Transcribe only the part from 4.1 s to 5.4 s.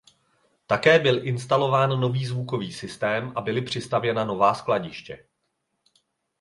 nová skladiště.